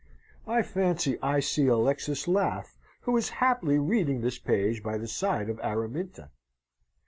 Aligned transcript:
I 0.47 0.63
fancy 0.63 1.19
I 1.21 1.41
see 1.41 1.67
Alexis 1.67 2.27
laugh, 2.27 2.75
who 3.01 3.15
is 3.17 3.29
haply 3.37 3.77
reading 3.77 4.21
this 4.21 4.39
page 4.39 4.81
by 4.81 4.97
the 4.97 5.07
side 5.07 5.47
of 5.47 5.59
Araminta. 5.59 6.31